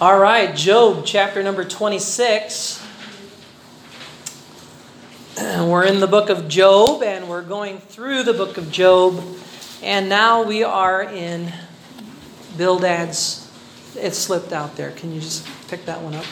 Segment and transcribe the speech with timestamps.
[0.00, 2.82] All right, Job chapter number 26.
[5.36, 9.22] We're in the book of Job and we're going through the book of Job.
[9.82, 11.52] And now we are in
[12.56, 13.46] Bildad's.
[13.94, 14.90] It slipped out there.
[14.92, 16.24] Can you just pick that one up?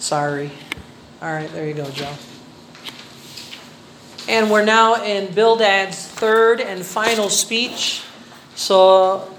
[0.00, 0.50] Sorry.
[1.22, 2.12] All right, there you go, Joe.
[4.28, 8.02] And we're now in Bildad's third and final speech.
[8.56, 9.33] So,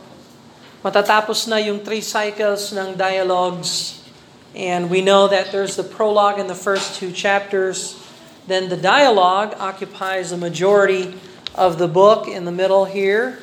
[0.85, 4.05] matatapos na yung three cycles ng dialogues.
[4.53, 7.97] And we know that there's the prologue in the first two chapters.
[8.45, 11.17] Then the dialogue occupies the majority
[11.57, 13.41] of the book in the middle here.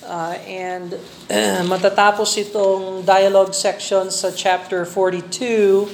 [0.00, 0.96] Uh, and
[1.68, 5.92] matatapos itong dialogue section sa chapter 42,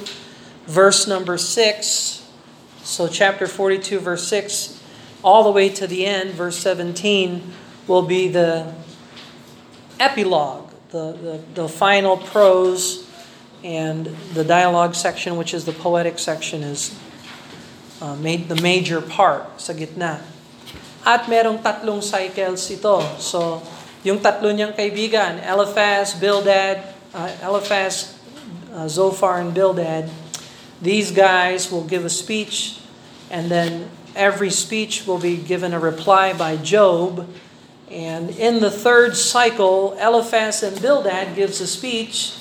[0.63, 2.23] verse number 6.
[2.87, 4.79] So chapter 42, verse 6,
[5.27, 7.43] all the way to the end, verse 17,
[7.83, 8.71] will be the
[9.99, 13.07] epilogue the, the, the final prose
[13.63, 16.93] and the dialogue section, which is the poetic section, is
[18.01, 20.21] uh, made the major part sa gitna.
[21.05, 23.01] At merong tatlong cycles ito.
[23.17, 23.61] So,
[24.05, 26.81] yung tatlo niyang kaibigan, Eliphaz, Bildad,
[27.13, 28.13] uh, Eliphaz,
[28.73, 30.09] uh, Zophar, and Bildad,
[30.81, 32.77] these guys will give a speech,
[33.33, 37.25] and then every speech will be given a reply by Job,
[37.95, 42.37] and in the third cycle, Eliphaz and Bildad gives a speech,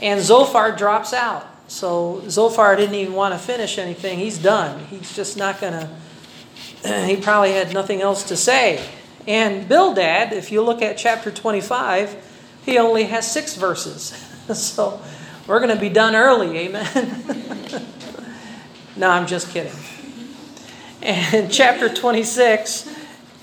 [0.00, 1.44] and Zophar drops out.
[1.66, 4.20] So Zophar didn't even want to finish anything.
[4.20, 4.86] He's done.
[4.86, 5.88] He's just not going to,
[7.06, 8.88] he probably had nothing else to say.
[9.26, 12.14] And Bildad, if you look at chapter 25,
[12.64, 14.10] he only has six verses.
[14.54, 15.02] so
[15.48, 16.86] we're going to be done early, amen?
[18.96, 19.72] no, I'm just kidding.
[21.02, 22.94] And chapter 26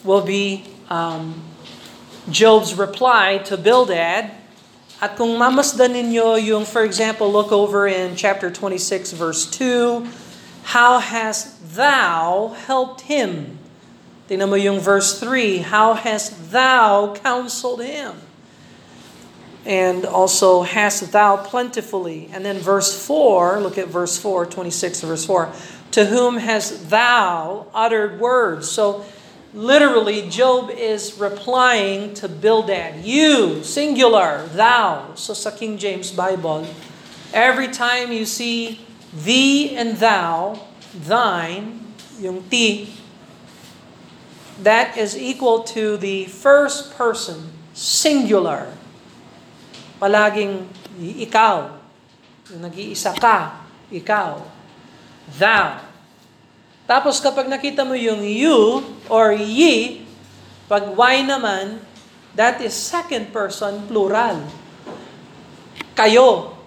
[0.05, 1.41] will be um,
[2.29, 4.31] Job's reply to Bildad.
[5.01, 10.05] At kung mamasdan ninyo yung, for example, look over in chapter 26, verse 2,
[10.77, 13.57] How hast thou helped him?
[14.29, 18.21] Tingnan mo yung verse 3, How hast thou counseled him?
[19.65, 22.29] And also, hast thou plentifully?
[22.33, 25.53] And then verse 4, look at verse 4, 26 verse 4,
[25.97, 28.69] To whom hast thou uttered words?
[28.69, 29.05] So,
[29.53, 33.03] Literally, Job is replying to Bildad.
[33.03, 35.11] You, singular, thou.
[35.19, 36.63] So sa King James Bible,
[37.35, 38.79] every time you see
[39.11, 40.55] thee and thou,
[40.95, 41.83] thine,
[42.15, 42.95] yung ti,
[44.63, 48.71] that is equal to the first person, singular.
[49.99, 50.63] Palaging
[50.95, 51.75] ikaw,
[52.55, 54.47] nag-iisa ka, ikaw,
[55.35, 55.90] thou.
[56.91, 60.03] Tapos kapag nakita mo yung you or ye,
[60.67, 61.79] pag y naman,
[62.35, 64.43] that is second person plural.
[65.95, 66.59] Kayo.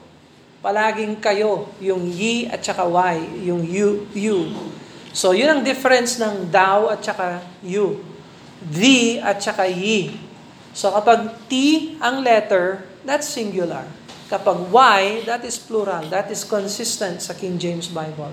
[0.65, 1.69] Palaging kayo.
[1.77, 3.45] Yung ye at saka y.
[3.53, 4.49] Yung you, you.
[5.13, 8.01] So yun ang difference ng thou at saka you.
[8.65, 10.17] Thee at saka ye.
[10.73, 11.53] So kapag T
[12.01, 13.85] ang letter, that's singular.
[14.33, 16.09] Kapag Y, that is plural.
[16.09, 18.33] That is consistent sa King James Bible.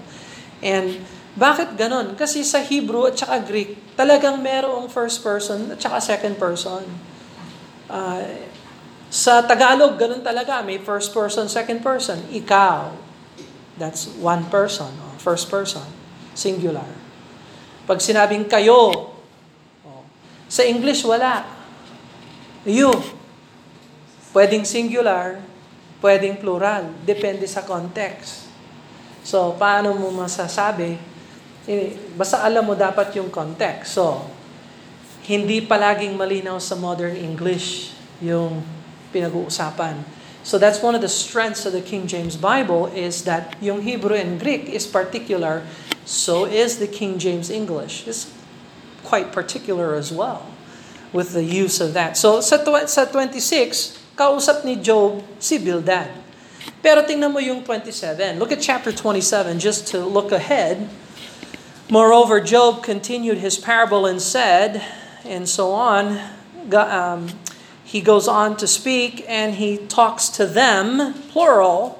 [0.63, 2.19] And bakit ganon?
[2.19, 6.83] Kasi sa Hebrew at saka Greek, talagang merong first person at saka second person.
[7.87, 8.51] Uh,
[9.07, 10.59] sa Tagalog, ganun talaga.
[10.59, 12.19] May first person, second person.
[12.31, 12.91] Ikaw.
[13.79, 14.91] That's one person.
[15.23, 15.87] First person.
[16.35, 16.87] Singular.
[17.87, 19.11] Pag sinabing kayo,
[19.83, 20.03] oh,
[20.51, 21.47] sa English, wala.
[22.67, 22.91] You.
[24.31, 25.43] Pwedeng singular,
[25.99, 26.91] pwedeng plural.
[27.03, 28.47] Depende sa context.
[29.27, 31.10] So, paano mo masasabi
[32.17, 33.97] basta alam mo dapat yung context.
[33.97, 34.25] So,
[35.25, 38.65] hindi palaging malinaw sa modern English yung
[39.13, 40.01] pinag-uusapan.
[40.41, 44.17] So that's one of the strengths of the King James Bible is that yung Hebrew
[44.17, 45.61] and Greek is particular,
[46.01, 48.09] so is the King James English.
[48.09, 48.33] It's
[49.05, 50.49] quite particular as well
[51.13, 52.17] with the use of that.
[52.17, 52.57] So sa,
[52.89, 56.09] sa 26, kausap ni Job si Bildad.
[56.81, 58.41] Pero tingnan mo yung 27.
[58.41, 60.89] Look at chapter 27 just to look ahead.
[61.91, 64.81] Moreover, Job continued his parable and said,
[65.25, 66.23] and so on.
[66.71, 67.27] Um,
[67.83, 71.99] he goes on to speak and he talks to them, plural.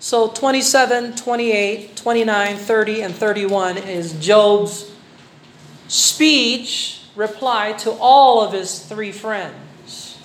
[0.00, 4.90] So 27, 28, 29, 30, and 31 is Job's
[5.88, 10.16] speech, reply to all of his three friends.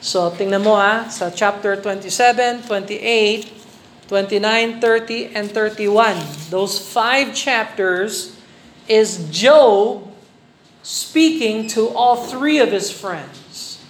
[0.00, 3.54] So tingnan mo ah, sa chapter 27, 28,
[4.08, 6.16] 29, 30, and 31.
[6.50, 8.37] Those five chapters
[8.88, 10.12] is Job
[10.82, 13.84] speaking to all three of his friends.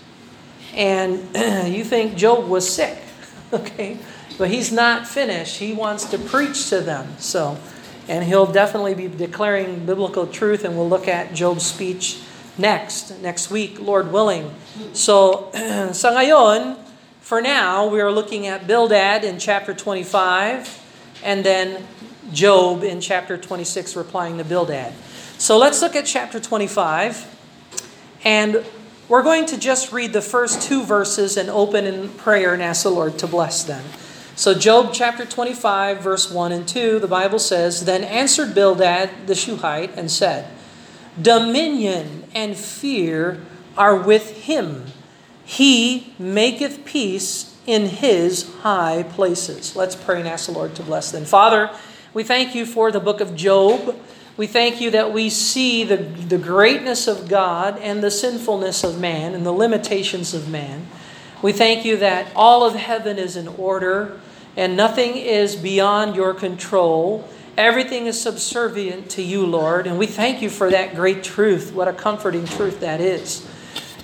[0.74, 1.24] And
[1.72, 2.98] you think Job was sick.
[3.50, 3.96] Okay?
[4.36, 5.56] But he's not finished.
[5.56, 7.16] He wants to preach to them.
[7.18, 7.56] So,
[8.06, 12.20] and he'll definitely be declaring biblical truth, and we'll look at Job's speech
[12.58, 14.52] next, next week, Lord willing.
[14.92, 15.50] So,
[15.92, 16.76] sa ngayon,
[17.20, 21.86] for now, we are looking at Bildad in chapter 25, and then
[22.32, 24.92] Job in chapter 26 replying to Bildad.
[25.38, 27.36] So let's look at chapter 25,
[28.24, 28.64] and
[29.08, 32.82] we're going to just read the first two verses and open in prayer and ask
[32.82, 33.84] the Lord to bless them.
[34.36, 39.34] So, Job chapter 25, verse 1 and 2, the Bible says, Then answered Bildad the
[39.34, 40.48] Shuhite and said,
[41.20, 43.40] Dominion and fear
[43.76, 44.84] are with him.
[45.44, 49.74] He maketh peace in his high places.
[49.74, 51.24] Let's pray and ask the Lord to bless them.
[51.24, 51.70] Father,
[52.14, 53.96] we thank you for the book of Job.
[54.36, 59.00] We thank you that we see the, the greatness of God and the sinfulness of
[59.00, 60.86] man and the limitations of man.
[61.42, 64.20] We thank you that all of heaven is in order
[64.56, 67.28] and nothing is beyond your control.
[67.56, 69.86] Everything is subservient to you, Lord.
[69.86, 71.72] And we thank you for that great truth.
[71.72, 73.46] What a comforting truth that is.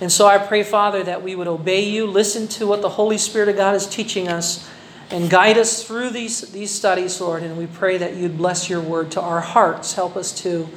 [0.00, 3.18] And so I pray, Father, that we would obey you, listen to what the Holy
[3.18, 4.68] Spirit of God is teaching us,
[5.10, 7.42] and guide us through these, these studies, Lord.
[7.42, 9.94] And we pray that you'd bless your word to our hearts.
[9.94, 10.68] Help us to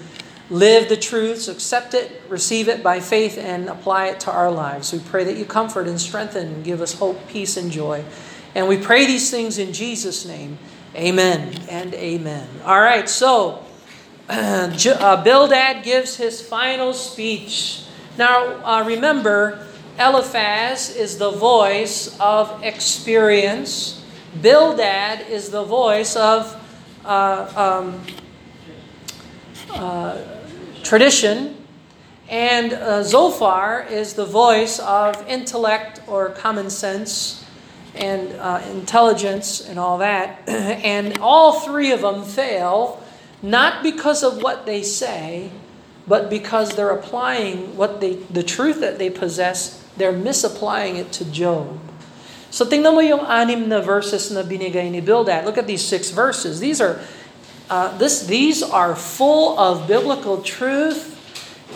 [0.50, 4.94] live the truths, accept it, receive it by faith, and apply it to our lives.
[4.94, 8.06] We pray that you comfort and strengthen and give us hope, peace, and joy.
[8.56, 10.58] And we pray these things in Jesus' name.
[10.96, 12.48] Amen and amen.
[12.66, 13.64] All right, so
[14.30, 17.84] uh, Bildad gives his final speech.
[18.18, 19.68] Now, uh, remember,
[20.00, 23.97] Eliphaz is the voice of experience
[24.42, 26.56] Bildad is the voice of
[27.06, 28.02] uh, um,
[29.72, 30.22] uh,
[30.84, 31.56] tradition,
[32.30, 37.46] and uh, Zophar is the voice of intellect or common sense
[37.96, 40.42] and uh, intelligence and all that.
[40.48, 43.04] and all three of them fail,
[43.42, 45.52] not because of what they say,
[46.08, 51.26] but because they're applying what they, the truth that they possess, they're misapplying it to
[51.26, 51.80] Job.
[52.50, 55.46] So tingnan mo yung anim na verses na binigay ni Bildad.
[55.46, 56.60] Look at these six verses.
[56.60, 57.00] These are
[57.70, 61.16] uh, this these are full of biblical truth,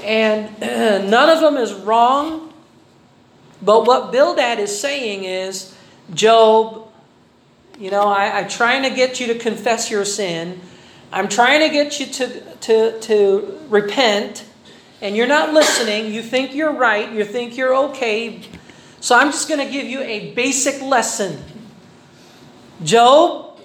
[0.03, 0.47] and
[1.11, 2.53] none of them is wrong.
[3.61, 5.75] But what Bildad is saying is,
[6.13, 6.87] Job,
[7.77, 10.61] you know, I, I'm trying to get you to confess your sin.
[11.11, 14.45] I'm trying to get you to, to, to repent,
[15.01, 16.13] and you're not listening.
[16.13, 17.11] You think you're right.
[17.11, 18.41] You think you're okay.
[19.01, 21.43] So I'm just going to give you a basic lesson.
[22.83, 23.59] Job,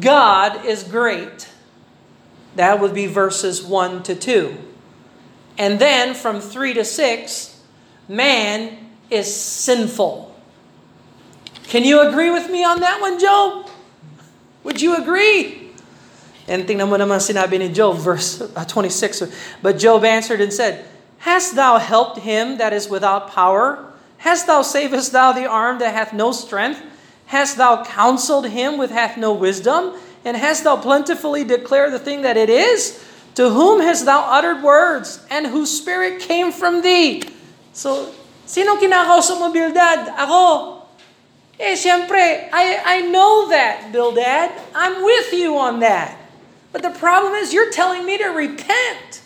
[0.00, 1.48] God is great.
[2.56, 4.56] That would be verses 1 to 2.
[5.58, 7.60] And then from 3 to 6,
[8.08, 10.34] man is sinful.
[11.64, 13.68] Can you agree with me on that one, Job?
[14.64, 15.70] Would you agree?
[16.48, 19.60] And tingnan mo naman sinabi ni Job, verse uh, 26.
[19.60, 20.84] But Job answered and said,
[21.18, 23.93] Hast thou helped him that is without power?
[24.24, 26.80] Hast thou savest thou the arm that hath no strength?
[27.26, 29.92] Hast thou counseled him with hath no wisdom?
[30.24, 33.04] And hast thou plentifully declared the thing that it is?
[33.34, 35.20] To whom hast thou uttered words?
[35.28, 37.22] And whose spirit came from thee?
[37.74, 38.14] So,
[38.46, 40.08] sino kinakausap mo, Bildad?
[40.16, 40.88] Ako.
[41.60, 44.56] Eh, siyempre, I, I know that, Bildad.
[44.74, 46.16] I'm with you on that.
[46.72, 49.20] But the problem is, you're telling me to repent.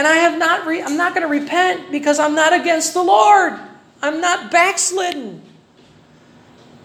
[0.00, 3.02] And I have not re- I'm not going to repent because I'm not against the
[3.02, 3.52] Lord.
[4.00, 5.42] I'm not backslidden.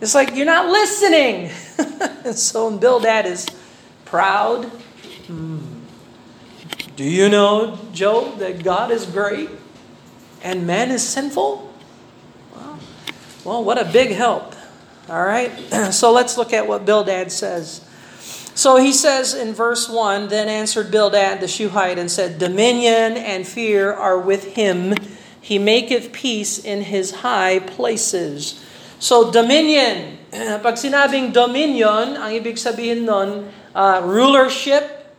[0.01, 1.49] It's like you're not listening.
[2.25, 3.47] and so Bildad is
[4.03, 4.65] proud.
[5.27, 5.59] Hmm.
[6.97, 9.49] Do you know, Job, that God is great
[10.43, 11.73] and man is sinful?
[12.53, 12.79] Well,
[13.45, 14.55] well what a big help.
[15.07, 15.57] All right.
[15.93, 17.79] so let's look at what Bildad says.
[18.55, 23.45] So he says in verse 1 Then answered Bildad the Shuhite and said, Dominion and
[23.45, 24.95] fear are with him.
[25.39, 28.63] He maketh peace in his high places.
[28.97, 35.13] So dominion, pag sinabing dominion, ang ibig sabihin nun, uh, rulership,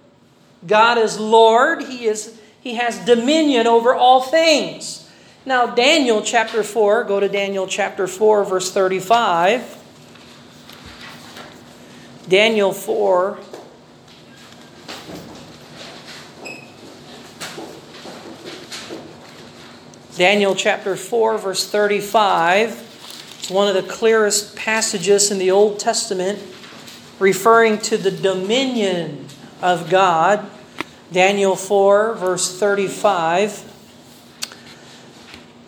[0.66, 5.06] God is Lord, he is he has dominion over all things.
[5.44, 9.85] Now Daniel chapter 4, go to Daniel chapter 4 verse 35.
[12.28, 13.38] Daniel 4.
[20.16, 22.70] Daniel chapter 4, verse 35.
[23.38, 26.38] It's one of the clearest passages in the Old Testament
[27.20, 29.26] referring to the dominion
[29.62, 30.50] of God.
[31.12, 33.72] Daniel 4, verse 35.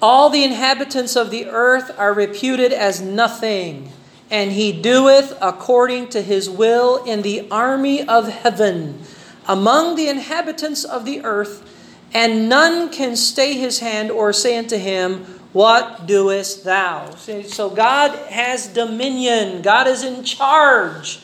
[0.03, 3.93] All the inhabitants of the earth are reputed as nothing,
[4.31, 9.01] and he doeth according to his will in the army of heaven
[9.49, 11.65] among the inhabitants of the earth,
[12.13, 17.15] and none can stay his hand or say unto him, What doest thou?
[17.15, 21.21] So God has dominion, God is in charge.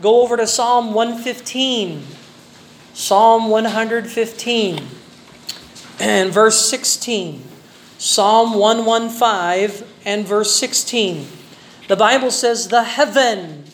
[0.00, 2.02] Go over to Psalm 115.
[2.92, 4.86] Psalm 115
[6.00, 7.42] and verse 16.
[7.98, 11.26] Psalm 115 and verse 16.
[11.88, 13.64] The Bible says, The heaven,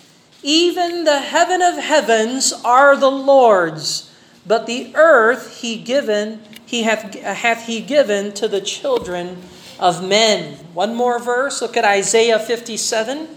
[0.42, 4.12] even the heaven of heavens are the Lord's,
[4.46, 9.38] but the earth he given, he hath, hath he given to the children
[9.78, 10.54] of men.
[10.74, 11.62] One more verse.
[11.62, 13.28] Look at Isaiah 57.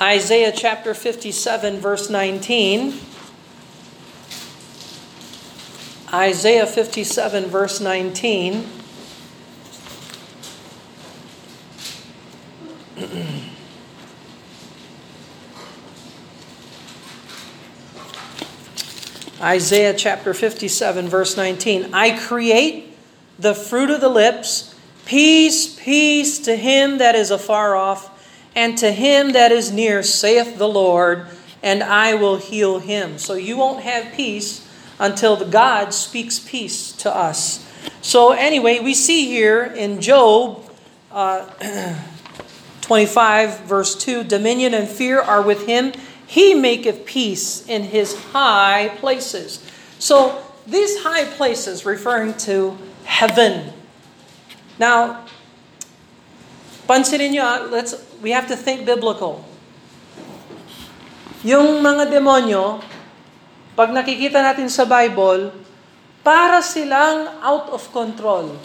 [0.00, 3.00] Isaiah chapter 57, verse 19.
[6.12, 8.68] Isaiah 57, verse 19.
[19.40, 21.92] Isaiah chapter 57, verse 19.
[21.92, 22.96] I create
[23.38, 24.74] the fruit of the lips,
[25.04, 28.10] peace, peace to him that is afar off,
[28.54, 31.26] and to him that is near, saith the Lord,
[31.62, 33.18] and I will heal him.
[33.18, 34.66] So you won't have peace
[34.98, 37.62] until the God speaks peace to us.
[38.00, 40.70] So, anyway, we see here in Job
[41.12, 41.50] uh,
[42.80, 45.92] 25, verse 2 dominion and fear are with him
[46.26, 49.62] he maketh peace in his high places.
[49.98, 52.74] So, these high places referring to
[53.06, 53.70] heaven.
[54.76, 55.24] Now,
[56.90, 59.46] pansinin nyo, let's, we have to think biblical.
[61.46, 62.82] Yung mga demonyo,
[63.78, 65.54] pag nakikita natin sa Bible,
[66.26, 68.58] para silang out of control.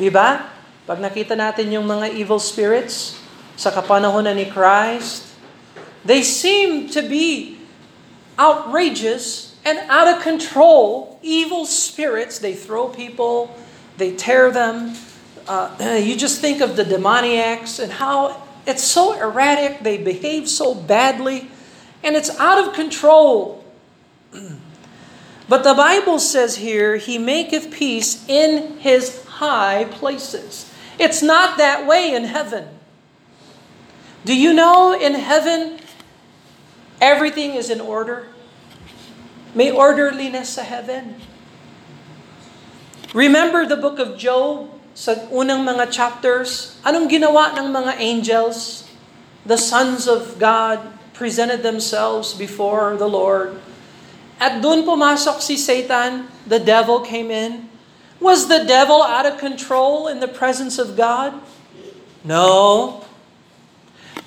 [0.00, 0.48] Di ba?
[0.88, 3.20] Pag nakita natin yung mga evil spirits
[3.60, 5.35] sa kapanahon ni Christ,
[6.06, 7.58] They seem to be
[8.38, 12.38] outrageous and out of control, evil spirits.
[12.38, 13.54] They throw people,
[13.96, 14.94] they tear them.
[15.48, 20.74] Uh, you just think of the demoniacs and how it's so erratic, they behave so
[20.74, 21.50] badly,
[22.02, 23.64] and it's out of control.
[25.48, 30.72] but the Bible says here, He maketh peace in His high places.
[30.98, 32.68] It's not that way in heaven.
[34.24, 35.78] Do you know in heaven
[37.00, 38.28] Everything is in order.
[39.56, 41.16] May orderliness sa heaven.
[43.16, 46.76] Remember the book of Job sa unang mga chapters?
[46.84, 48.84] Anong ginawa ng mga angels?
[49.48, 50.84] The sons of God
[51.16, 53.56] presented themselves before the Lord.
[54.36, 57.72] At doon pumasok si Satan, the devil came in.
[58.20, 61.40] Was the devil out of control in the presence of God?
[62.20, 63.05] No.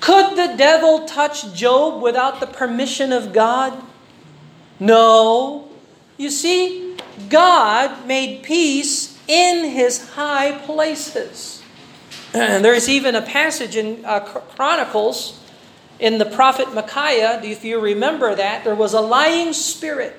[0.00, 3.80] Could the devil touch Job without the permission of God?
[4.80, 5.68] No.
[6.16, 6.96] You see,
[7.28, 11.62] God made peace in his high places.
[12.34, 15.40] And there's even a passage in uh, Chronicles
[16.00, 20.16] in the prophet Micaiah, if you remember that, there was a lying spirit.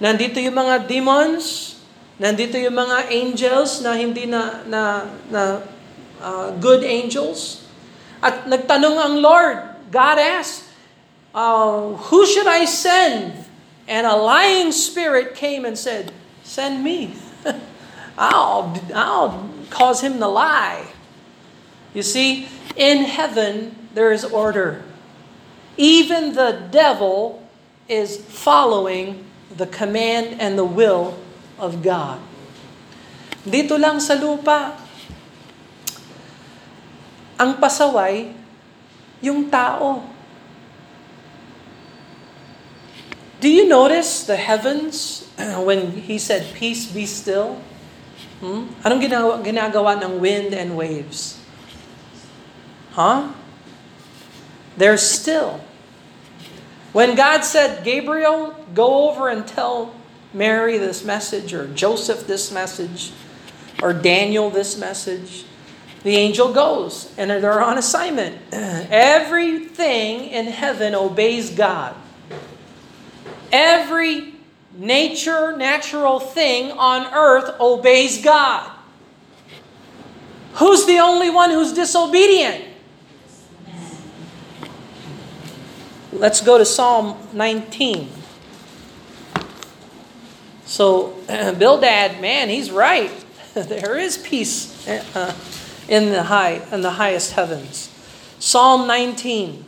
[0.00, 1.76] Nandito yung mga demons,
[2.16, 5.60] nandito yung mga angels na hindi na, na, na
[6.24, 7.67] uh, good angels.
[8.22, 9.58] At nagtanong ang Lord,
[9.90, 10.66] God asked,
[11.34, 13.46] uh, Who should I send?
[13.88, 17.14] And a lying spirit came and said, Send me.
[18.18, 20.84] I'll, I'll cause him to lie.
[21.94, 24.82] You see, in heaven, there is order.
[25.76, 27.46] Even the devil
[27.88, 31.16] is following the command and the will
[31.58, 32.20] of God.
[33.46, 34.76] Dito lang sa lupa,
[37.38, 38.34] Ang pasaway,
[39.22, 40.02] yung tao.
[43.38, 47.62] Do you notice the heavens when he said, Peace be still?
[48.42, 48.70] Hmm?
[48.82, 51.38] Anong ginagawa, ginagawa ng wind and waves?
[52.98, 53.30] Huh?
[54.74, 55.62] They're still.
[56.90, 59.94] When God said, Gabriel, go over and tell
[60.34, 63.12] Mary this message, or Joseph this message,
[63.82, 65.44] or Daniel this message,
[66.02, 68.38] the angel goes and they're on assignment.
[68.52, 71.94] Everything in heaven obeys God.
[73.50, 74.34] Every
[74.74, 78.70] nature, natural thing on earth obeys God.
[80.54, 82.64] Who's the only one who's disobedient?
[86.12, 88.10] Let's go to Psalm 19.
[90.64, 93.10] So, Bildad, man, he's right.
[93.54, 95.34] there is peace uh,
[95.88, 97.90] in the high in the highest heavens.
[98.38, 99.64] Psalm 19.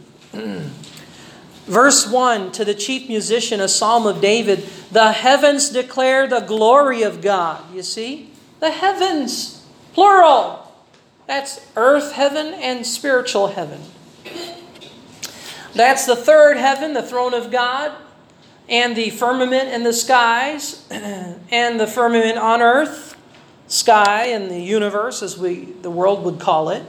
[1.67, 7.03] Verse 1 to the chief musician, a psalm of David, the heavens declare the glory
[7.03, 7.63] of God.
[7.73, 8.33] You see?
[8.59, 10.75] The heavens, plural.
[11.29, 13.83] That's earth heaven and spiritual heaven.
[15.75, 17.93] That's the third heaven, the throne of God,
[18.69, 23.10] and the firmament in the skies, and the firmament on earth,
[23.71, 26.85] sky, and the universe, as we the world would call it.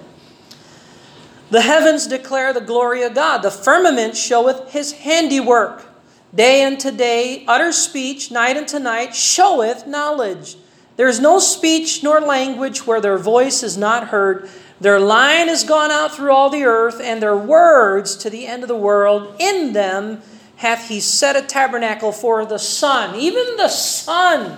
[1.52, 3.40] The heavens declare the glory of God.
[3.44, 5.86] The firmament showeth his handiwork.
[6.34, 10.56] Day unto day, utter speech, night unto night, showeth knowledge.
[10.96, 14.50] There is no speech nor language where their voice is not heard.
[14.80, 18.64] Their line is gone out through all the earth, and their words to the end
[18.64, 19.36] of the world.
[19.40, 20.22] In them
[20.58, 23.16] hath he set a tabernacle for the sun.
[23.16, 24.58] Even the sun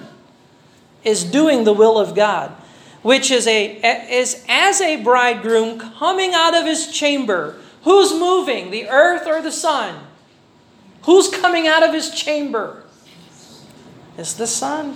[1.04, 2.56] is doing the will of God
[3.04, 3.80] which is, a,
[4.10, 7.60] is as a bridegroom coming out of his chamber.
[7.84, 10.08] Who's moving, the earth or the sun?
[11.04, 12.84] Who's coming out of his chamber?
[14.18, 14.96] It's the sun.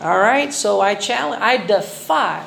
[0.00, 2.46] All right, so I challenge, I defy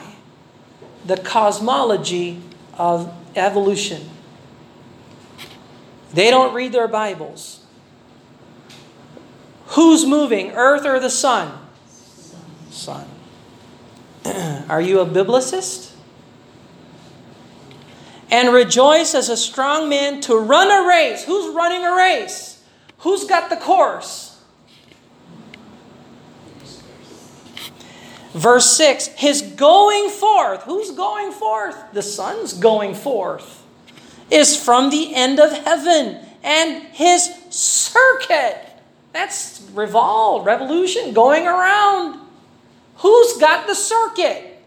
[1.05, 2.39] the cosmology
[2.75, 4.07] of evolution.
[6.13, 7.65] They don't read their Bibles.
[9.67, 11.57] Who's moving, earth or the sun?
[12.71, 13.05] Sun.
[14.25, 15.91] Are you a biblicist?
[18.29, 21.25] And rejoice as a strong man to run a race.
[21.25, 22.63] Who's running a race?
[22.99, 24.41] Who's got the course?
[28.33, 30.63] Verse 6 His going forth.
[30.63, 31.75] Who's going forth?
[31.93, 33.65] The sun's going forth.
[34.29, 36.25] Is from the end of heaven.
[36.43, 38.57] And his circuit.
[39.11, 42.20] That's revolve, revolution, going around.
[43.01, 44.59] Who's got the circuit?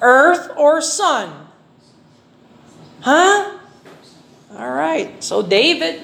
[0.00, 1.48] Earth or sun?
[3.00, 3.58] Huh?
[4.56, 5.22] All right.
[5.22, 6.02] So David,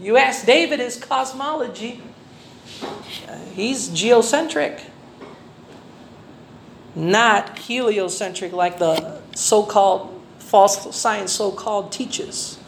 [0.00, 2.00] you ask David his cosmology.
[3.28, 4.80] Uh, he's geocentric,
[6.94, 12.58] not heliocentric like the so-called false science so-called teaches.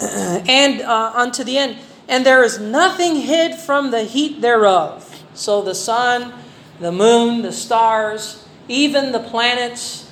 [0.00, 5.22] and uh, unto the end, and there is nothing hid from the heat thereof.
[5.34, 6.32] So the sun
[6.80, 10.10] the moon, the stars, even the planets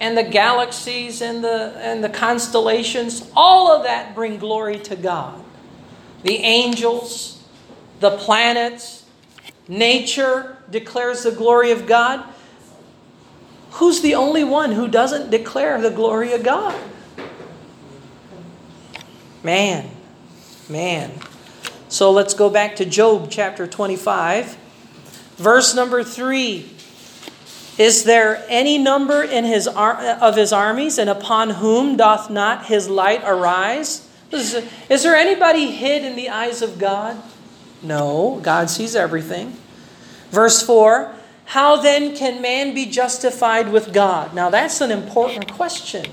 [0.00, 5.42] and the galaxies and the, and the constellations, all of that bring glory to God.
[6.22, 7.42] The angels,
[8.00, 9.04] the planets,
[9.68, 12.24] nature declares the glory of God.
[13.72, 16.78] Who's the only one who doesn't declare the glory of God?
[19.42, 19.90] Man,
[20.68, 21.12] man.
[21.88, 24.56] So let's go back to Job chapter 25.
[25.36, 26.70] Verse number three.
[27.76, 32.66] Is there any number in his ar- of his armies, and upon whom doth not
[32.66, 34.08] his light arise?
[34.30, 37.20] Is, is there anybody hid in the eyes of God?
[37.82, 39.56] No, God sees everything.
[40.30, 41.14] Verse 4
[41.46, 44.34] How then can man be justified with God?
[44.34, 46.06] Now that's an important question.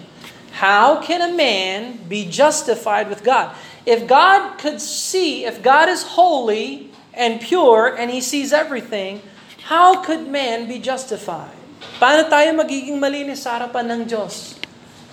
[0.52, 3.56] How can a man be justified with God?
[3.86, 9.22] If God could see, if God is holy, and pure and He sees everything,
[9.68, 11.56] how could man be justified?
[12.02, 14.58] Paano tayo magiging malinis sa harapan ng Diyos?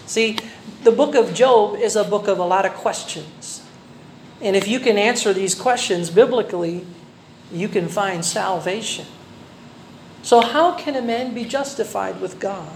[0.08, 0.40] See,
[0.84, 3.62] the book of Job is a book of a lot of questions.
[4.40, 6.86] And if you can answer these questions biblically,
[7.52, 9.06] you can find salvation.
[10.22, 12.72] So, how can a man be justified with God?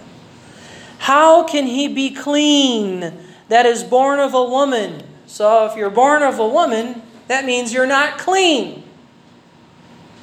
[0.99, 3.13] How can he be clean
[3.49, 5.03] that is born of a woman?
[5.27, 8.83] So, if you're born of a woman, that means you're not clean.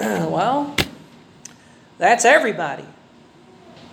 [0.00, 0.74] well,
[1.98, 2.86] that's everybody.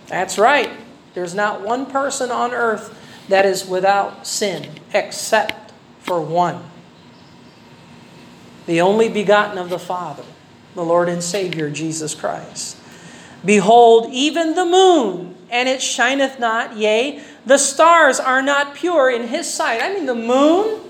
[0.06, 0.70] That's right.
[1.12, 2.96] There's not one person on earth
[3.28, 6.64] that is without sin except for one.
[8.64, 10.24] The only begotten of the Father,
[10.74, 12.78] the Lord and Savior Jesus Christ.
[13.44, 19.28] Behold, even the moon, and it shineth not, yea, the stars are not pure in
[19.28, 19.82] his sight.
[19.82, 20.80] I mean, the moon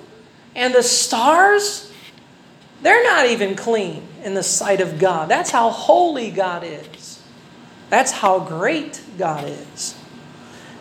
[0.54, 1.92] and the stars,
[2.82, 5.28] they're not even clean in the sight of God.
[5.28, 7.22] That's how holy God is.
[7.90, 9.96] That's how great God is.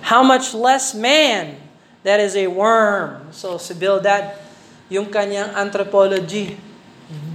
[0.02, 1.58] How much less man
[2.08, 3.28] that is a worm.
[3.32, 4.32] So si Bildad,
[4.88, 6.56] yung kanyang anthropology,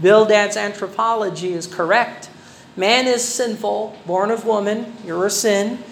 [0.01, 2.31] Bildad's anthropology is correct.
[2.75, 5.85] Man is sinful, born of woman, you're a sin,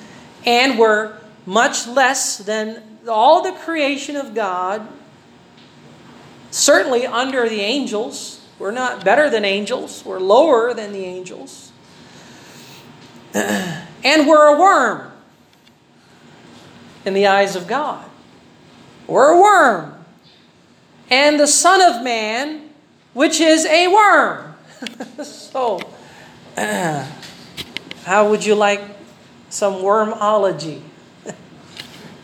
[0.46, 1.12] and we're
[1.44, 4.88] much less than all the creation of God,
[6.50, 11.72] certainly under the angels, we're not better than angels, we're lower than the angels.
[13.34, 15.10] and we're a worm
[17.06, 18.04] in the eyes of God.
[19.06, 20.04] We're a worm.
[21.08, 22.68] And the Son of Man,
[23.14, 24.54] which is a worm.
[25.24, 25.80] so,
[26.56, 28.82] how would you like
[29.48, 30.82] some wormology?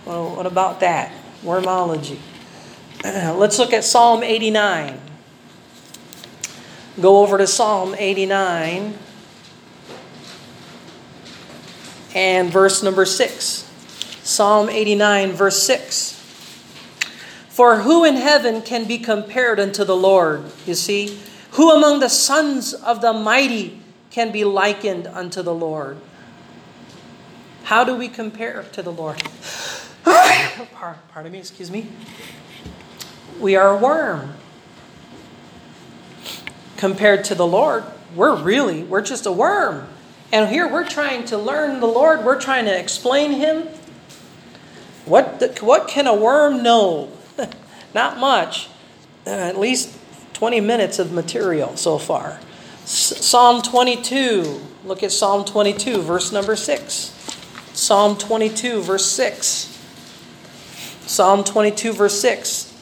[0.05, 1.13] well, what about that?
[1.43, 2.19] Wormology.
[3.05, 5.01] Let's look at Psalm 89.
[7.01, 8.97] Go over to Psalm 89
[12.15, 13.71] and verse number 6.
[14.23, 16.15] Psalm 89, verse 6.
[17.51, 20.45] For who in heaven can be compared unto the Lord?
[20.65, 21.21] You see,
[21.53, 23.79] who among the sons of the mighty
[24.11, 25.99] can be likened unto the Lord?
[27.65, 29.23] How do we compare to the Lord?
[30.05, 31.89] Pardon me, excuse me.
[33.39, 34.33] We are a worm
[36.77, 37.85] compared to the Lord,
[38.15, 39.87] we're really, we're just a worm.
[40.33, 43.69] And here we're trying to learn the Lord, we're trying to explain Him.
[45.05, 47.13] What, the, what can a worm know?
[47.95, 48.69] Not much.
[49.27, 49.97] Uh, at least
[50.35, 52.41] 20 minutes of material so far.
[52.83, 54.61] S- Psalm 22.
[54.85, 57.13] Look at Psalm 22, verse number 6.
[57.73, 59.73] Psalm 22, verse 6.
[61.07, 62.73] Psalm 22, verse 6.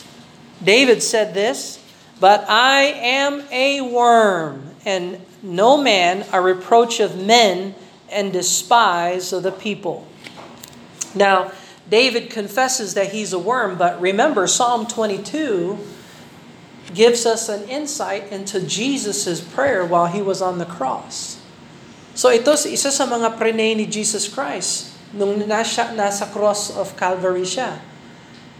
[0.63, 1.84] David said this
[2.25, 7.77] but I am a worm, and no man a reproach of men,
[8.09, 10.09] and despise of the people.
[11.13, 11.53] Now,
[11.85, 15.77] David confesses that he's a worm, but remember, Psalm 22
[16.97, 21.37] gives us an insight into Jesus' prayer while he was on the cross.
[22.17, 27.45] So ito isa sa mga prenay ni Jesus Christ nung nasa, nasa cross of Calvary
[27.45, 27.85] siya.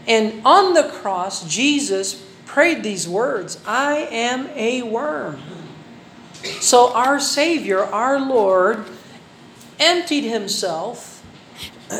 [0.05, 2.24] And on the cross, Jesus
[2.55, 5.41] prayed these words I am a worm.
[6.61, 8.85] So our Savior, our Lord,
[9.77, 11.21] emptied himself,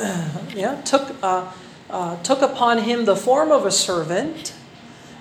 [0.55, 1.51] yeah, took, uh,
[1.89, 4.53] uh, took upon him the form of a servant,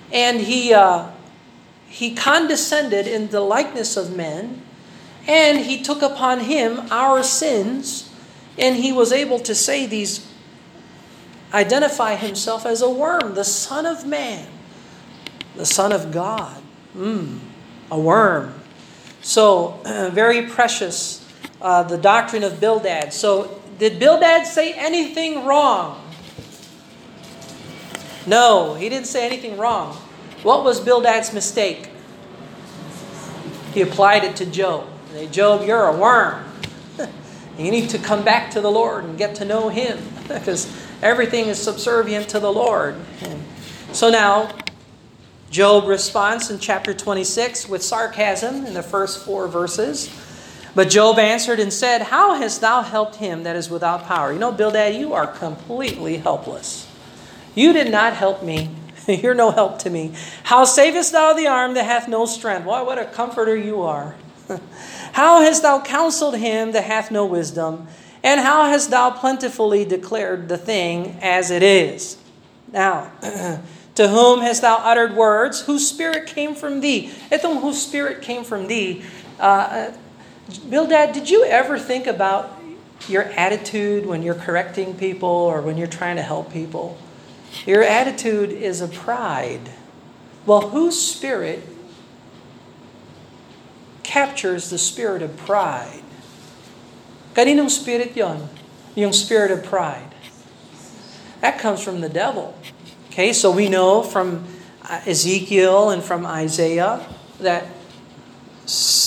[0.09, 1.09] and he, uh,
[1.85, 4.61] he condescended in the likeness of men,
[5.27, 8.09] and he took upon him our sins,
[8.57, 10.25] and he was able to say these,
[11.53, 14.47] identify himself as a worm, the Son of Man
[15.55, 16.61] the Son of God.
[16.95, 17.39] Mm,
[17.91, 18.53] a worm.
[19.21, 19.79] So,
[20.11, 21.27] very precious,
[21.61, 23.13] uh, the doctrine of Bildad.
[23.13, 26.01] So, did Bildad say anything wrong?
[28.25, 29.95] No, he didn't say anything wrong.
[30.43, 31.89] What was Bildad's mistake?
[33.73, 34.87] He applied it to Job.
[35.11, 36.45] Hey, Job, you're a worm.
[37.57, 41.47] you need to come back to the Lord and get to know Him because everything
[41.47, 42.95] is subservient to the Lord.
[43.91, 44.49] So now,
[45.49, 50.09] Job responds in chapter 26 with sarcasm in the first four verses.
[50.75, 54.33] But Job answered and said, How hast thou helped him that is without power?
[54.33, 56.91] You know, Bildad, you are completely helpless.
[57.55, 58.69] You did not help me.
[59.07, 60.13] You're no help to me.
[60.43, 62.65] How savest thou the arm that hath no strength?
[62.65, 64.15] Why, what a comforter you are.
[65.13, 67.87] how hast thou counseled him that hath no wisdom?
[68.21, 72.17] And how hast thou plentifully declared the thing as it is?
[72.73, 73.11] Now,
[73.95, 75.61] To whom hast thou uttered words?
[75.61, 77.11] Whose spirit came from thee?
[77.31, 79.03] Itong whose spirit came from thee.
[79.39, 79.91] Uh,
[80.69, 82.61] Bildad, did you ever think about
[83.07, 86.97] your attitude when you're correcting people or when you're trying to help people?
[87.65, 89.71] Your attitude is a pride.
[90.45, 91.67] Well, whose spirit
[94.03, 96.03] captures the spirit of pride?
[97.33, 98.49] Kaninong spirit yon?
[98.93, 100.13] Yung spirit of pride.
[101.41, 102.55] That comes from the devil.
[103.15, 104.43] Okay, so we know from
[104.83, 107.07] uh, Ezekiel and from Isaiah
[107.39, 107.65] that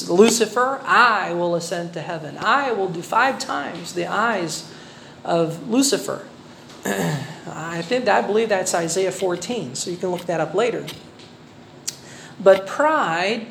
[0.09, 2.39] Lucifer, I will ascend to heaven.
[2.39, 4.73] I will do five times the eyes
[5.27, 6.27] of Lucifer.
[6.87, 10.87] I think I believe that's Isaiah 14, so you can look that up later.
[12.41, 13.49] But pride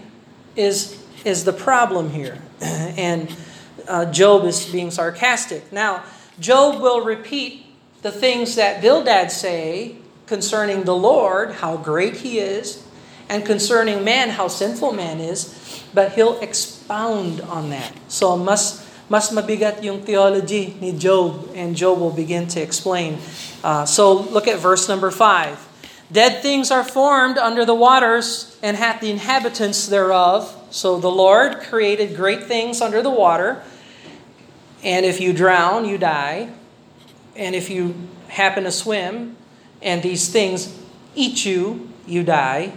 [0.56, 3.32] is is the problem here, and
[3.88, 5.72] uh, Job is being sarcastic.
[5.72, 6.02] Now,
[6.40, 7.64] Job will repeat
[8.02, 12.84] the things that Bildad say concerning the Lord, how great He is,
[13.30, 17.92] and concerning man, how sinful man is, but He'll expound on that.
[18.08, 23.18] So mas, mas mabigat yung theology ni Job, and Job will begin to explain.
[23.64, 25.66] Uh, so look at verse number 5.
[26.12, 30.56] Dead things are formed under the waters, and hath the inhabitants thereof.
[30.70, 33.64] So the Lord created great things under the water,
[34.84, 36.50] and if you drown, you die.
[37.36, 37.94] And if you
[38.30, 39.38] happen to swim,
[39.82, 40.78] and these things
[41.16, 42.74] eat you, you die.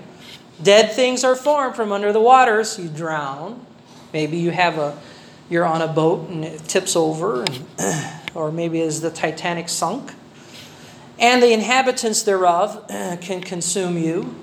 [0.63, 3.65] Dead things are formed from under the waters, you drown.
[4.13, 4.99] Maybe you have a
[5.51, 7.65] you're on a boat and it tips over, and,
[8.35, 10.15] or maybe as the Titanic sunk,
[11.19, 12.87] and the inhabitants thereof
[13.21, 14.35] can consume you.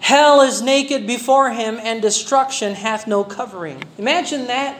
[0.00, 3.84] Hell is naked before him, and destruction hath no covering.
[3.96, 4.76] Imagine that.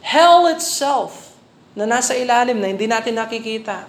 [0.00, 1.38] Hell itself,
[1.76, 3.84] na nasa ilalim na hindi natin nakikita,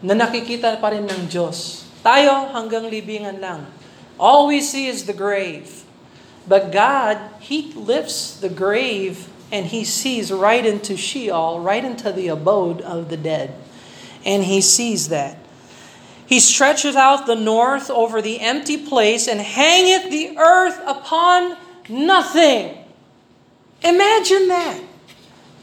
[0.00, 1.84] na nakikita pa rin ng Diyos.
[2.00, 3.68] Tayo hanggang libingan lang.
[4.16, 5.84] All we see is the grave.
[6.48, 12.28] But God, He lifts the grave and He sees right into Sheol, right into the
[12.28, 13.52] abode of the dead.
[14.24, 15.36] And He sees that.
[16.24, 21.56] He stretcheth out the north over the empty place and hangeth the earth upon
[21.88, 22.78] nothing.
[23.82, 24.80] Imagine that.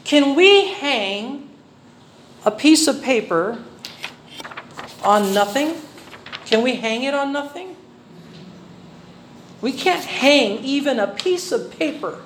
[0.04, 1.48] Can we hang
[2.44, 3.58] a piece of paper
[5.02, 5.76] on nothing?
[6.44, 7.76] Can we hang it on nothing?
[9.60, 12.22] We can't hang even a piece of paper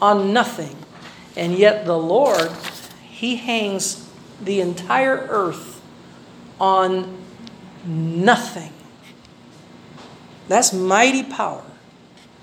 [0.00, 0.76] on nothing.
[1.36, 2.50] And yet the Lord,
[3.02, 4.08] He hangs
[4.40, 5.80] the entire earth
[6.60, 7.18] on
[7.84, 8.72] nothing.
[10.48, 11.64] That's mighty power.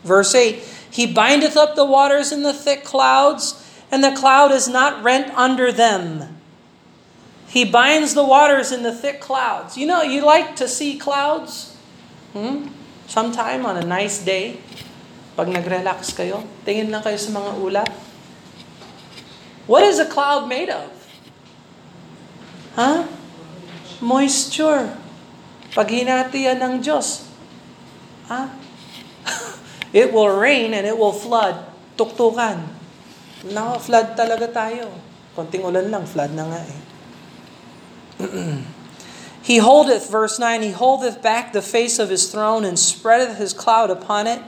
[0.04, 0.56] Verse 8
[0.90, 3.62] He bindeth up the waters in the thick clouds,
[3.92, 6.35] and the cloud is not rent under them.
[7.56, 9.80] He binds the waters in the thick clouds.
[9.80, 11.72] You know, you like to see clouds?
[12.36, 12.68] Hmm?
[13.08, 14.60] Sometime on a nice day,
[15.40, 17.92] pag nag-relax kayo, tingin lang kayo sa mga ulap.
[19.72, 20.92] What is a cloud made of?
[22.76, 23.08] Huh?
[24.04, 24.92] Moisture.
[25.72, 27.24] Pag hinati yan ng Diyos,
[28.28, 28.52] ha?
[29.96, 31.72] it will rain and it will flood.
[31.96, 32.68] Tuktukan.
[33.48, 34.92] Naka-flood talaga tayo.
[35.40, 36.85] Konting ulan lang, flood na nga eh.
[39.42, 43.54] he holdeth, verse 9, he holdeth back the face of his throne and spreadeth his
[43.54, 44.42] cloud upon it.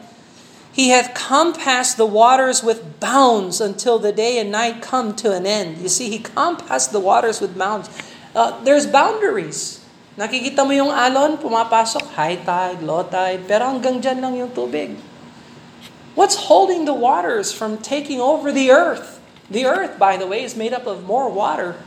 [0.72, 5.48] He hath compassed the waters with bounds until the day and night come to an
[5.48, 5.82] end.
[5.82, 7.90] You see, he compassed the waters with bounds.
[8.36, 9.84] Uh, there's boundaries.
[10.18, 14.94] Nakikita mo yung alon, pumapasok, high tide, low tide, pero hanggang dyan lang yung tubig.
[16.14, 19.18] What's holding the waters from taking over the earth?
[19.50, 21.78] The earth, by the way, is made up of more water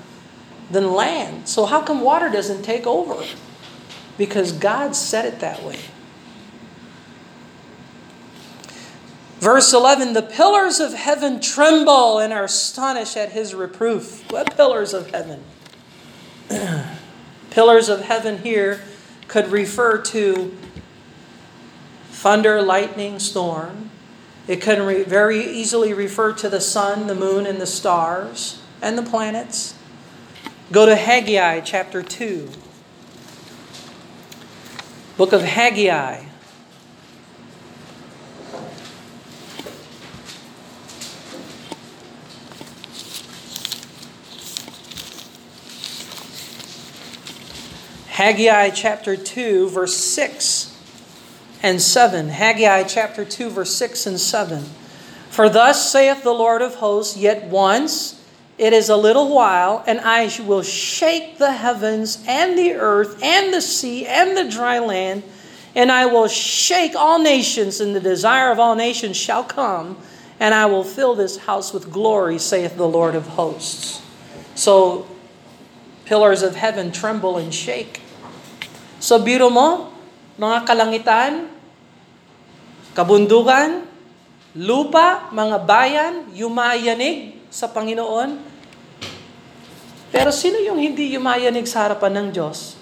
[0.71, 1.49] than land.
[1.49, 3.25] So how come water doesn't take over?
[4.17, 5.79] Because God said it that way.
[9.41, 14.31] Verse 11 The pillars of heaven tremble and are astonished at his reproof.
[14.31, 15.43] What pillars of heaven?
[17.51, 18.81] Pillars of heaven here
[19.27, 20.57] could refer to
[22.11, 23.91] thunder, lightning, storm.
[24.47, 28.99] It could re- very easily refer to the sun, the moon, and the stars, and
[28.99, 29.75] the planets.
[30.73, 32.49] Go to Haggai chapter 2.
[35.17, 36.23] Book of Haggai.
[48.07, 50.79] Haggai chapter 2, verse 6
[51.65, 52.29] and 7.
[52.29, 54.63] Haggai chapter 2, verse 6 and 7.
[55.31, 58.20] For thus saith the Lord of hosts, Yet once
[58.61, 63.57] it is a little while, and I will shake the heavens and the earth and
[63.57, 65.25] the sea and the dry land,
[65.73, 69.97] and I will shake all nations, and the desire of all nations shall come,
[70.37, 74.05] and I will fill this house with glory, saith the Lord of hosts.
[74.53, 75.09] So,
[76.05, 78.03] pillars of heaven tremble and shake.
[78.99, 79.95] So biro mo,
[80.37, 81.49] mga kalangitan,
[82.93, 83.87] kabundukan,
[84.59, 88.50] lupa, mga bayan, yumayanig sa Panginoon.
[90.11, 92.75] Pero sino yung hindi yumayanig sa harapan ng Diyos?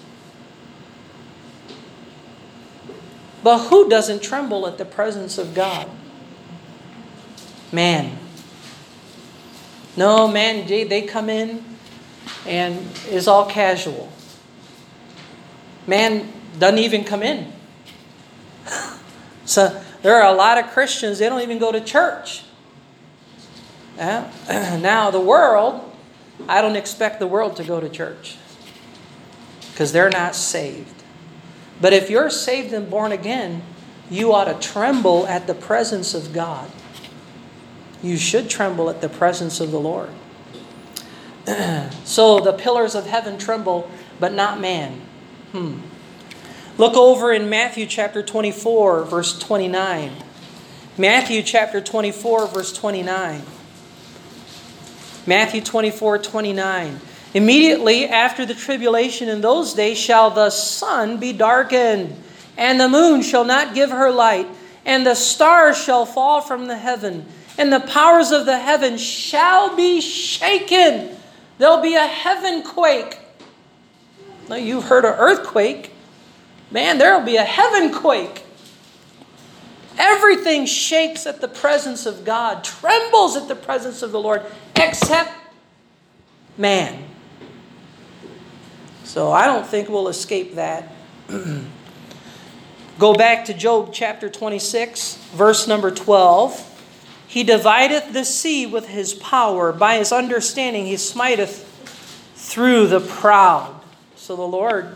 [3.41, 5.87] But who doesn't tremble at the presence of God?
[7.71, 8.17] Man.
[9.95, 11.63] No, man, they come in
[12.45, 14.11] and it's all casual.
[15.89, 17.51] man doesn't even come in.
[19.45, 22.43] so there are a lot of Christians, they don't even go to church.
[23.97, 24.23] Uh,
[24.81, 25.83] now, the world,
[26.47, 28.37] I don't expect the world to go to church
[29.71, 31.03] because they're not saved.
[31.81, 33.61] But if you're saved and born again,
[34.09, 36.69] you ought to tremble at the presence of God.
[38.01, 40.09] You should tremble at the presence of the Lord.
[42.03, 45.01] so the pillars of heaven tremble, but not man.
[45.51, 45.79] Hmm.
[46.77, 50.11] Look over in Matthew chapter 24, verse 29.
[50.97, 53.41] Matthew chapter 24, verse 29.
[55.29, 56.99] Matthew 24, 29.
[57.35, 62.15] Immediately after the tribulation in those days shall the sun be darkened,
[62.57, 64.47] and the moon shall not give her light,
[64.87, 67.27] and the stars shall fall from the heaven,
[67.59, 71.15] and the powers of the heaven shall be shaken.
[71.59, 73.19] There'll be a heaven quake.
[74.49, 75.93] Now, you've heard of earthquake.
[76.71, 78.45] Man, there'll be a heaven quake.
[79.99, 84.43] Everything shakes at the presence of God, trembles at the presence of the Lord,
[84.77, 85.29] except
[86.57, 87.03] man.
[89.03, 90.93] So I don't think we'll escape that.
[92.97, 96.65] Go back to Job chapter 26, verse number 12.
[97.27, 99.73] He divideth the sea with his power.
[99.73, 101.65] By his understanding he smiteth
[102.35, 103.81] through the proud.
[104.15, 104.95] So the Lord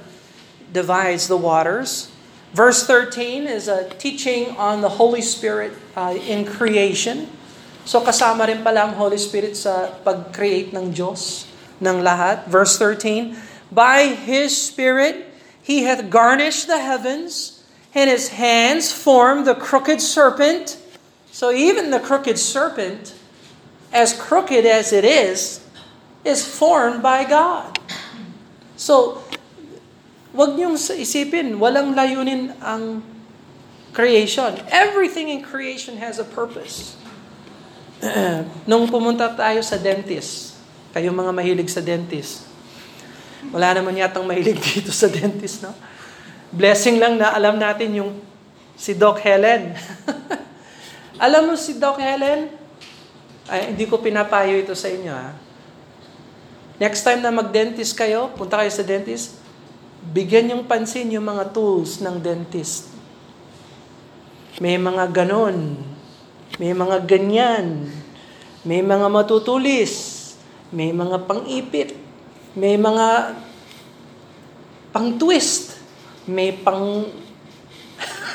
[0.72, 2.10] divides the waters.
[2.54, 7.28] Verse 13 is a teaching on the Holy Spirit uh, in creation.
[7.84, 11.50] So kasama rin pala ang Holy Spirit sa pag-create ng Diyos
[11.82, 12.46] ng lahat.
[12.46, 13.36] Verse 13,
[13.74, 17.64] By His Spirit He hath garnished the heavens,
[17.96, 20.78] and His hands formed the crooked serpent.
[21.32, 23.16] So even the crooked serpent,
[23.96, 25.64] as crooked as it is,
[26.26, 27.80] is formed by God.
[28.76, 29.23] So,
[30.34, 33.06] wag niyong isipin, walang layunin ang
[33.94, 34.58] creation.
[34.74, 36.98] Everything in creation has a purpose.
[38.70, 40.58] Nung pumunta tayo sa dentist,
[40.92, 42.50] kayo mga mahilig sa dentist,
[43.54, 45.72] wala naman yatang mahilig dito sa dentist, no?
[46.54, 48.12] Blessing lang na alam natin yung
[48.78, 49.74] si Doc Helen.
[51.26, 52.50] Alam mo si Doc Helen?
[53.50, 55.34] Ay, hindi ko pinapayo ito sa inyo ha.
[56.78, 59.38] Next time na mag-dentist kayo, punta kayo sa dentist,
[60.12, 62.92] bigyan yung pansin yung mga tools ng dentist.
[64.60, 65.80] May mga ganon,
[66.60, 67.88] may mga ganyan,
[68.68, 70.20] may mga matutulis,
[70.70, 71.96] may mga pang-ipit,
[72.54, 73.40] may mga
[74.94, 75.80] pang-twist,
[76.30, 77.10] may pang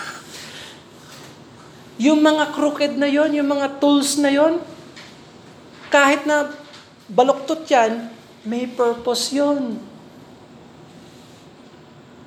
[1.98, 4.62] Yung mga crooked na yon, yung mga tools na yon,
[5.90, 6.52] kahit na
[7.10, 8.12] baluktot yan,
[8.44, 9.80] may purpose yon.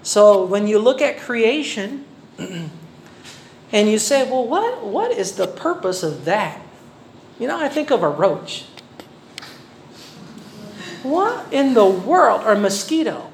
[0.04, 2.06] So when you look at creation,
[2.38, 6.62] and you say, well, what, what is the purpose of that?
[7.40, 8.66] You know, I think of a roach.
[11.04, 13.32] What in the world, or mosquito?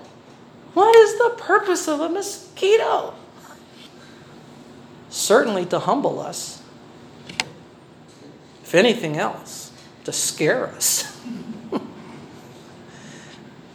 [0.74, 3.14] What is the purpose of a mosquito?
[5.18, 6.62] certainly to humble us.
[8.64, 9.72] If anything else,
[10.04, 11.14] to scare us.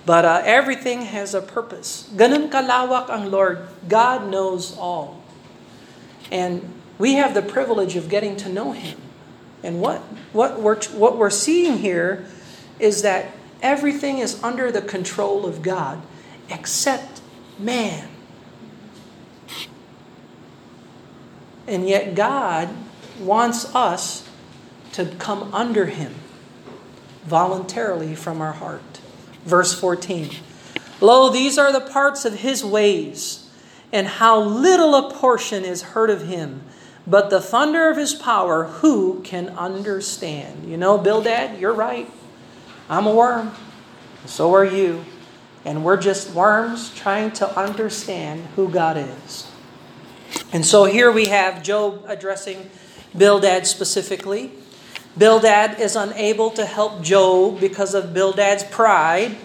[0.04, 2.10] but uh, everything has a purpose.
[2.14, 3.68] Ganun kalawak ang Lord.
[3.88, 5.22] God knows all.
[6.30, 8.98] And we have the privilege of getting to know Him.
[9.62, 10.00] And what,
[10.32, 12.26] what, we're, what we're seeing here
[12.80, 13.30] is that
[13.62, 16.02] everything is under the control of God
[16.50, 17.20] except
[17.58, 18.08] man.
[21.66, 22.70] And yet God
[23.20, 24.28] wants us
[24.92, 26.14] to come under Him
[27.24, 29.01] voluntarily from our heart.
[29.44, 30.30] Verse 14
[31.00, 33.50] Lo, these are the parts of His ways,
[33.92, 36.62] and how little a portion is heard of Him.
[37.06, 40.70] But the thunder of His power, who can understand?
[40.70, 42.08] You know, Bildad, you're right.
[42.88, 43.52] I'm a worm.
[44.26, 45.04] So are you.
[45.64, 49.50] And we're just worms trying to understand who God is.
[50.52, 52.70] And so here we have Job addressing
[53.16, 54.52] Bildad specifically.
[55.12, 59.36] Bildad is unable to help Job because of Bildad's pride,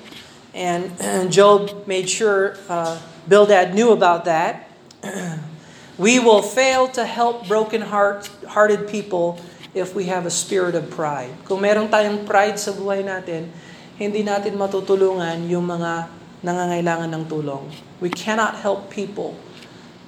[0.55, 0.95] and,
[1.31, 2.95] Job made sure uh,
[3.27, 4.71] Bildad knew about that.
[5.97, 9.39] we will fail to help broken heart, hearted people
[9.75, 11.35] if we have a spirit of pride.
[11.43, 13.51] Kung meron tayong pride sa buhay natin,
[13.99, 16.07] hindi natin matutulungan yung mga
[16.47, 17.67] nangangailangan ng tulong.
[17.99, 19.35] We cannot help people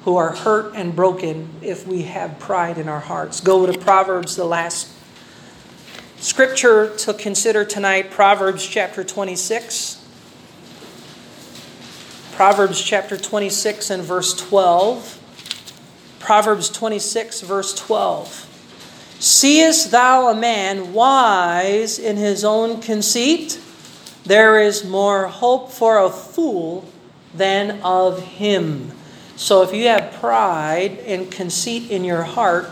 [0.08, 3.44] who are hurt and broken if we have pride in our hearts.
[3.44, 4.88] Go to Proverbs, the last
[6.20, 9.96] scripture to consider tonight, Proverbs chapter 26.
[12.34, 16.18] Proverbs chapter 26 and verse 12.
[16.20, 18.46] Proverbs 26, verse 12.
[19.20, 23.60] Seest thou a man wise in his own conceit?
[24.24, 26.86] There is more hope for a fool
[27.34, 28.92] than of him.
[29.36, 32.70] So if you have pride and conceit in your heart,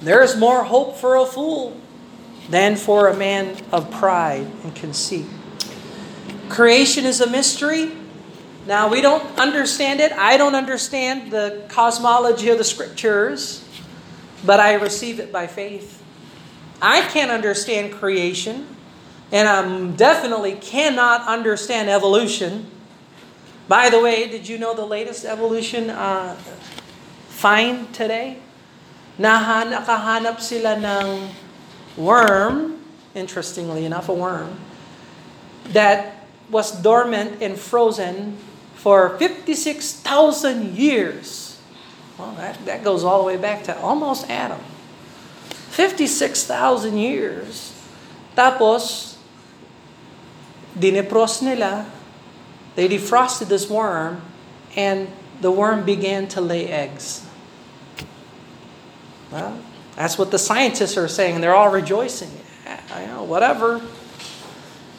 [0.00, 1.78] there is more hope for a fool
[2.48, 5.26] than for a man of pride and conceit.
[6.48, 7.90] Creation is a mystery.
[8.66, 10.12] Now, we don't understand it.
[10.12, 13.66] I don't understand the cosmology of the scriptures,
[14.44, 16.02] but I receive it by faith.
[16.80, 18.66] I can't understand creation,
[19.32, 22.70] and I definitely cannot understand evolution.
[23.68, 26.34] By the way, did you know the latest evolution uh,
[27.28, 28.38] find today?
[29.18, 31.30] Nahan, nakahanap sila ng
[31.96, 32.80] worm,
[33.14, 34.58] interestingly enough, a worm,
[35.68, 38.36] that was dormant and frozen
[38.74, 41.60] for 56,000 years.
[42.18, 44.60] Well, that, that goes all the way back to almost Adam.
[45.70, 47.72] 56,000 years.
[48.36, 49.16] Tapos,
[50.78, 51.90] dinepros nila,
[52.76, 54.22] they defrosted this worm,
[54.76, 55.08] and
[55.40, 57.26] the worm began to lay eggs.
[59.30, 59.58] Well,
[59.96, 61.40] that's what the scientists are saying.
[61.40, 62.30] They're all rejoicing.
[62.90, 63.80] I know, whatever.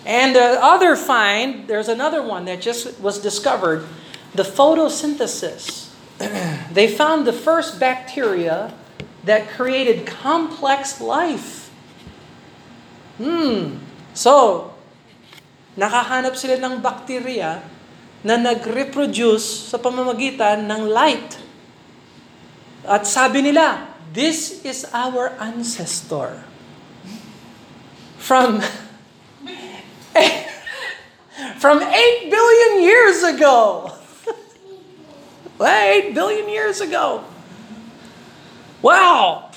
[0.05, 3.83] And the other find, there's another one that just was discovered
[4.35, 5.89] the photosynthesis.
[6.71, 8.73] they found the first bacteria
[9.23, 11.73] that created complex life.
[13.17, 13.81] Hmm.
[14.13, 14.71] So,
[15.75, 17.63] nakahanap sila ng bacteria
[18.21, 21.41] na nag-reproduce sa pamamagitan ng light.
[22.85, 26.43] At sabi nila, this is our ancestor.
[28.17, 28.61] From
[31.59, 33.91] from 8 billion years ago.
[35.59, 37.23] well, 8 billion years ago.
[38.81, 39.51] Wow.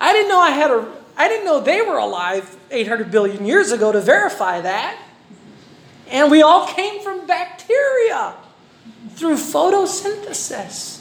[0.00, 3.72] I didn't know I had a I didn't know they were alive 800 billion years
[3.72, 4.98] ago to verify that.
[6.08, 8.34] And we all came from bacteria
[9.10, 11.00] through photosynthesis.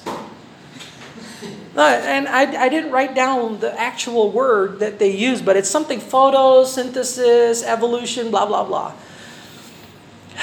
[1.80, 5.69] Uh, and I, I didn't write down the actual word that they use, but it's
[5.69, 8.93] something photosynthesis, evolution, blah, blah, blah.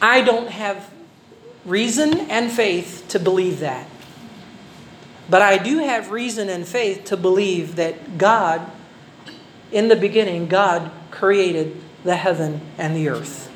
[0.00, 0.88] I don't have
[1.64, 3.88] reason and faith to believe that.
[5.28, 8.70] But I do have reason and faith to believe that God,
[9.72, 13.49] in the beginning, God created the heaven and the earth.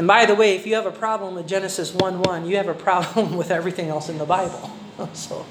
[0.00, 2.68] And by the way, if you have a problem with Genesis 1 1, you have
[2.68, 4.70] a problem with everything else in the Bible.
[5.12, 5.44] So,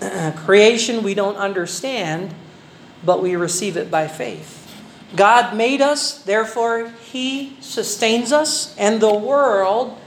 [0.36, 2.32] creation we don't understand,
[3.04, 4.74] but we receive it by faith.
[5.14, 9.98] God made us, therefore, He sustains us, and the world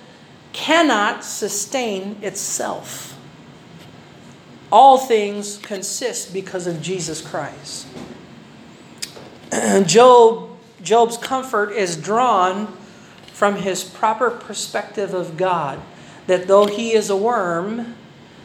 [0.54, 3.16] cannot sustain itself.
[4.72, 7.86] All things consist because of Jesus Christ.
[9.86, 10.50] Job,
[10.82, 12.76] Job's comfort is drawn
[13.38, 15.80] from his proper perspective of God.
[16.26, 17.94] That though he is a worm,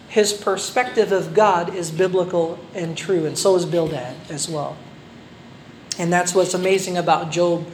[0.07, 4.77] his perspective of God is biblical and true, and so is Bildad as well.
[5.99, 7.67] And that's what's amazing about Job,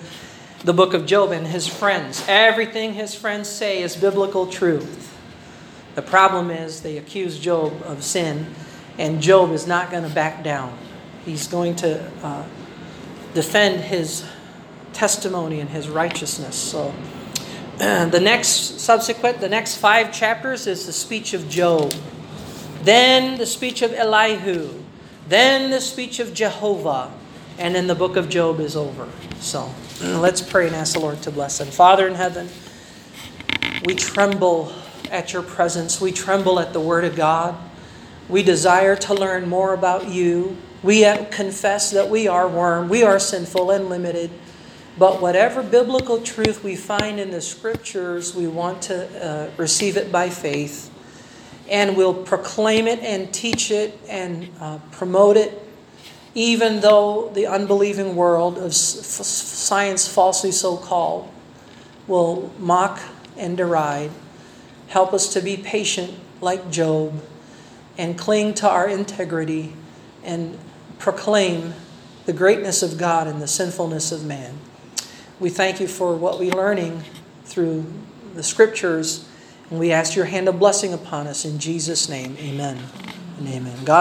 [0.63, 2.25] the book of Job, and his friends.
[2.29, 5.13] Everything his friends say is biblical truth.
[5.97, 8.47] The problem is they accuse Job of sin,
[8.97, 10.79] and Job is not going to back down.
[11.25, 12.45] He's going to uh,
[13.35, 14.25] defend his
[14.93, 16.57] testimony and his righteousness.
[16.57, 16.95] So
[17.79, 21.95] the next subsequent, the next five chapters is the speech of Job.
[22.83, 24.83] Then the speech of Elihu.
[25.29, 27.13] Then the speech of Jehovah.
[27.59, 29.09] And then the book of Job is over.
[29.41, 29.71] So
[30.03, 31.69] let's pray and ask the Lord to bless them.
[31.69, 32.49] Father in heaven,
[33.85, 34.73] we tremble
[35.11, 36.01] at your presence.
[36.01, 37.57] We tremble at the word of God.
[38.29, 40.57] We desire to learn more about you.
[40.83, 44.31] We confess that we are worm, we are sinful and limited.
[44.99, 50.11] But whatever biblical truth we find in the scriptures, we want to uh, receive it
[50.11, 50.93] by faith.
[51.71, 55.63] And we'll proclaim it and teach it and uh, promote it,
[56.35, 61.31] even though the unbelieving world of science, falsely so called,
[62.09, 63.01] will mock
[63.37, 64.11] and deride.
[64.89, 67.23] Help us to be patient like Job
[67.97, 69.75] and cling to our integrity
[70.25, 70.59] and
[70.99, 71.75] proclaim
[72.25, 74.59] the greatness of God and the sinfulness of man.
[75.41, 77.03] We thank you for what we're learning
[77.45, 77.87] through
[78.35, 79.29] the scriptures,
[79.71, 82.37] and we ask your hand of blessing upon us in Jesus' name.
[82.41, 82.79] Amen
[83.39, 83.85] and amen.
[83.85, 83.97] God